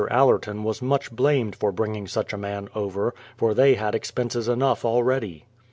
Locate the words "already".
4.83-5.45